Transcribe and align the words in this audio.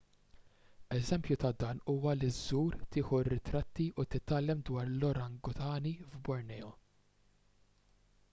eżempju 0.99 1.35
ta' 1.43 1.51
dan 1.63 1.81
huwa 1.91 2.13
li 2.21 2.29
żżur 2.37 2.77
tieħu 2.95 3.19
r-ritratti 3.25 3.87
u 3.91 4.07
titgħallem 4.15 4.65
dwar 4.71 4.89
l-orangutani 4.95 5.95
f'borneo 6.11 6.75